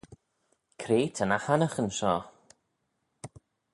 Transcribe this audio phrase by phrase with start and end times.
[0.81, 2.23] Cre ta ny h-annaghyn shoh?